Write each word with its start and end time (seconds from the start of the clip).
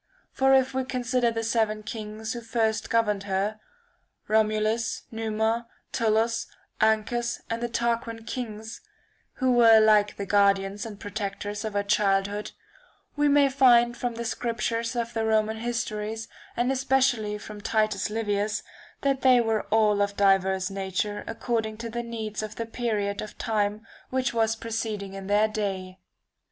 For 0.31 0.55
if 0.55 0.73
we 0.73 0.83
consider 0.83 1.29
the 1.29 1.43
seven 1.43 1.83
kings 1.83 2.33
who 2.33 2.41
first 2.41 2.85
[903 2.91 2.91
governed 2.91 3.23
her, 3.25 3.59
Romulus, 4.27 5.03
Numa, 5.11 5.67
TuUus, 5.93 6.47
Ancus 6.81 7.41
and 7.51 7.61
the 7.61 7.69
Tarquin 7.69 8.23
kings, 8.25 8.81
who 9.33 9.51
were 9.51 9.79
like 9.79 10.15
the 10.17 10.25
guardians 10.25 10.87
and 10.87 10.99
protectors 10.99 11.63
of 11.63 11.73
her 11.73 11.83
childhood, 11.83 12.51
we 13.15 13.27
may 13.27 13.47
find 13.47 13.95
from 13.95 14.15
the 14.15 14.25
scriptures 14.25 14.95
of 14.95 15.13
the 15.13 15.23
Roman 15.23 15.57
histories, 15.57 16.27
and 16.57 16.71
especially 16.71 17.37
from 17.37 17.61
Titus 17.61 18.09
Livius, 18.09 18.63
that 19.01 19.21
they 19.21 19.39
were 19.39 19.67
all 19.67 20.01
of 20.01 20.17
diverse 20.17 20.71
nature 20.71 21.23
according 21.27 21.77
to 21.77 21.91
the 21.91 22.01
needs 22.01 22.41
of 22.41 22.55
the 22.55 22.65
period 22.65 23.21
of 23.21 23.37
time 23.37 23.85
which 24.09 24.33
was 24.33 24.55
proceeding 24.55 25.13
in 25.13 25.27
their 25.27 25.47
day. 25.47 25.99